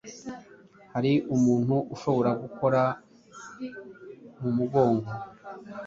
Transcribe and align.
Hari 0.93 1.11
umuntu 1.35 1.75
ushobora 1.95 2.31
gukora 2.41 2.81
mu 4.41 4.49
mugongo 4.57 5.09